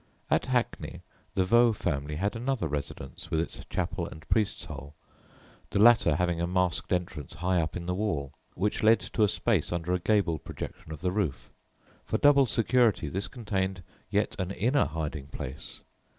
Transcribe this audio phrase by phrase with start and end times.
[0.35, 1.03] ]At Hackney
[1.35, 4.95] the Vaux family had another, residence with its chapel and "priest's hole,"
[5.69, 9.27] the latter having a masked entrance high up in the wall, which led to a
[9.27, 11.51] space under a gable projection of the roof.
[12.03, 15.83] For double security this contained yet an inner hiding place.